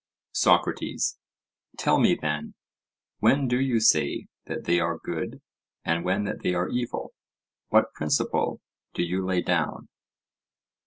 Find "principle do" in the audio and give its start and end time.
7.93-9.03